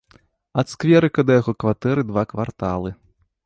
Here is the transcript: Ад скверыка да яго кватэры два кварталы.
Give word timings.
Ад 0.61 0.71
скверыка 0.71 1.25
да 1.29 1.37
яго 1.41 1.53
кватэры 1.67 2.01
два 2.11 2.23
кварталы. 2.33 2.89